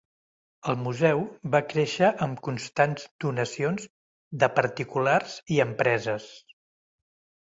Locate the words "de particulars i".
4.45-5.61